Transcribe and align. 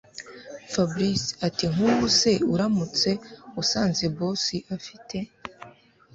Fabric 0.73 1.21
atinkubu 1.47 2.05
se 2.19 2.31
uramutse 2.53 3.09
usanze 3.61 4.05
boss 4.17 4.45
afite 4.75 5.17